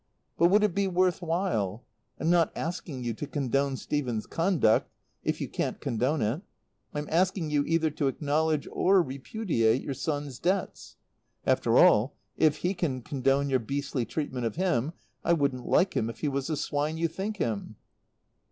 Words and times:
But 0.35 0.47
would 0.47 0.63
it 0.63 0.73
be 0.73 0.87
worth 0.87 1.21
while? 1.21 1.85
I'm 2.19 2.31
not 2.31 2.51
asking 2.55 3.03
you 3.03 3.13
to 3.13 3.27
condone 3.27 3.77
Stephen's 3.77 4.25
conduct 4.25 4.89
if 5.23 5.39
you 5.39 5.47
can't 5.47 5.79
condone 5.79 6.23
it; 6.23 6.41
I'm 6.91 7.05
asking 7.11 7.51
you 7.51 7.63
either 7.65 7.91
to 7.91 8.07
acknowledge 8.07 8.67
or 8.71 9.03
repudiate 9.03 9.83
your 9.83 9.93
son's 9.93 10.39
debts. 10.39 10.95
"After 11.45 11.77
all, 11.77 12.15
if 12.35 12.57
he 12.65 12.73
can 12.73 13.03
condone 13.03 13.47
your 13.47 13.59
beastly 13.59 14.05
treatment 14.05 14.47
of 14.47 14.55
him 14.55 14.93
I 15.23 15.33
wouldn't 15.33 15.67
like 15.67 15.95
him 15.95 16.09
if 16.09 16.21
he 16.21 16.27
was 16.27 16.47
the 16.47 16.57
swine 16.57 16.97
you 16.97 17.07
think 17.07 17.37
him." 17.37 17.75